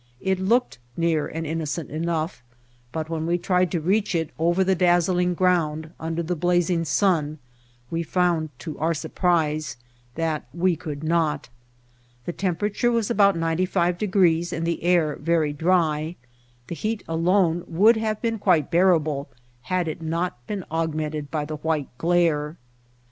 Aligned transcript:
It 0.19 0.39
looked 0.39 0.79
near 0.97 1.27
and 1.27 1.45
innocent 1.45 1.91
enough, 1.91 2.41
but 2.91 3.07
when 3.07 3.27
we 3.27 3.37
tried 3.37 3.69
to 3.71 3.79
reach 3.79 4.15
it 4.15 4.31
over 4.39 4.63
the 4.63 4.73
dazzling 4.73 5.35
ground 5.35 5.91
under 5.99 6.23
the 6.23 6.35
blazing 6.35 6.85
sun 6.85 7.37
we 7.91 8.01
found, 8.01 8.49
to 8.61 8.79
our 8.79 8.95
surprise, 8.95 9.77
that 10.15 10.47
we 10.55 10.75
could 10.75 11.03
not. 11.03 11.49
The 12.25 12.33
temperature 12.33 12.91
was 12.91 13.11
about 13.11 13.37
95 13.37 13.99
degrees, 13.99 14.51
and 14.51 14.65
the 14.65 14.81
air 14.83 15.17
very 15.17 15.53
dry. 15.53 16.15
The 16.65 16.73
heat 16.73 17.03
alone 17.07 17.63
would 17.67 17.95
have 17.97 18.19
been 18.23 18.39
quite 18.39 18.71
bearable 18.71 19.29
had 19.69 19.87
it 19.87 20.01
not 20.01 20.43
been 20.47 20.63
augmented 20.71 21.29
by 21.29 21.45
the 21.45 21.57
white 21.57 21.95
glare. 21.99 22.57